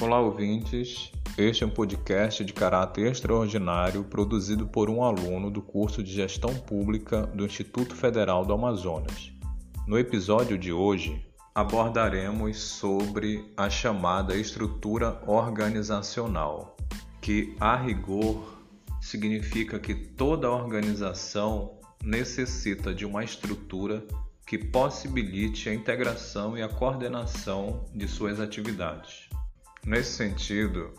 [0.00, 1.10] Olá, ouvintes.
[1.36, 6.54] Este é um podcast de caráter extraordinário produzido por um aluno do curso de Gestão
[6.54, 9.32] Pública do Instituto Federal do Amazonas.
[9.88, 16.76] No episódio de hoje, abordaremos sobre a chamada estrutura organizacional,
[17.20, 18.56] que, a rigor,
[19.00, 24.06] significa que toda organização necessita de uma estrutura
[24.46, 29.28] que possibilite a integração e a coordenação de suas atividades.
[29.88, 30.92] Nesse sentido,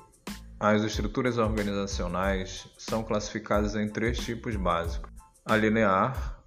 [0.59, 5.11] as estruturas organizacionais são classificadas em três tipos básicos:
[5.45, 6.41] a linear,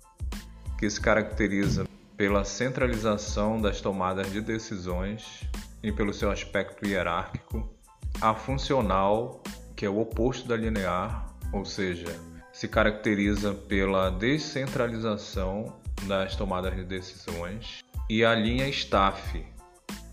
[0.77, 1.87] que se caracteriza
[2.17, 5.49] pela centralização das tomadas de decisões
[5.85, 7.73] e pelo seu aspecto hierárquico,
[8.21, 9.41] a funcional,
[9.77, 12.09] que é o oposto da linear, ou seja,
[12.53, 15.77] se caracteriza pela descentralização
[16.09, 19.47] das tomadas de decisões, e a linha staff,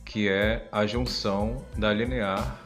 [0.10, 2.60] que é a junção da linear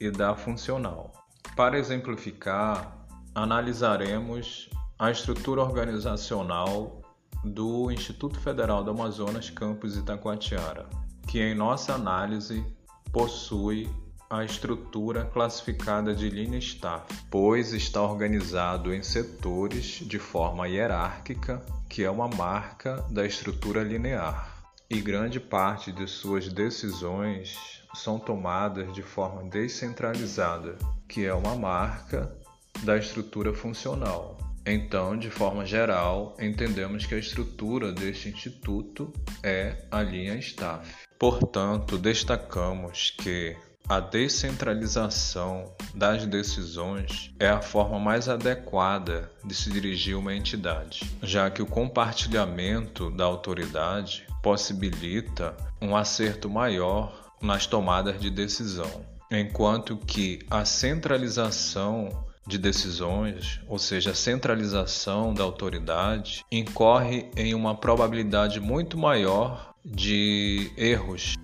[0.00, 1.12] e da funcional.
[1.54, 7.02] Para exemplificar, analisaremos a estrutura organizacional
[7.44, 10.86] do Instituto Federal do Amazonas Campus Itacoatiara,
[11.28, 12.64] que em nossa análise
[13.12, 13.86] possui
[14.30, 22.02] a estrutura classificada de linha staff, pois está organizado em setores de forma hierárquica, que
[22.02, 24.55] é uma marca da estrutura linear
[24.88, 30.76] e grande parte de suas decisões são tomadas de forma descentralizada,
[31.08, 32.36] que é uma marca
[32.82, 34.36] da estrutura funcional.
[34.64, 39.12] Então, de forma geral, entendemos que a estrutura deste instituto
[39.42, 41.06] é a linha staff.
[41.18, 43.56] Portanto, destacamos que
[43.88, 51.48] a descentralização das decisões é a forma mais adequada de se dirigir uma entidade, já
[51.50, 60.40] que o compartilhamento da autoridade possibilita um acerto maior nas tomadas de decisão, enquanto que
[60.50, 68.96] a centralização de decisões, ou seja, a centralização da autoridade, incorre em uma probabilidade muito
[68.96, 71.34] maior de erros,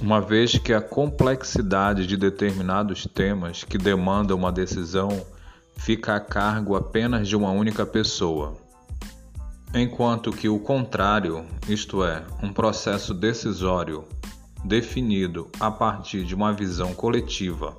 [0.00, 5.24] uma vez que a complexidade de determinados temas que demandam uma decisão
[5.76, 8.56] fica a cargo apenas de uma única pessoa
[9.74, 14.04] enquanto que o contrário, isto é, um processo decisório
[14.64, 17.76] definido a partir de uma visão coletiva,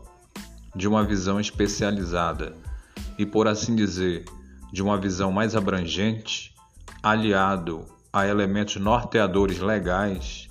[0.76, 2.56] de uma visão especializada
[3.18, 4.26] e, por assim dizer,
[4.72, 6.54] de uma visão mais abrangente,
[7.02, 10.47] aliado a elementos norteadores legais,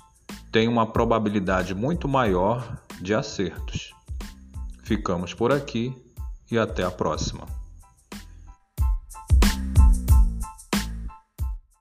[0.57, 3.93] tem uma probabilidade muito maior de acertos.
[4.81, 5.93] Ficamos por aqui
[6.49, 7.45] e até a próxima.